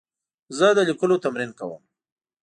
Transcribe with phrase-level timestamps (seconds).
[0.57, 1.83] زه د لیکلو تمرین کوم.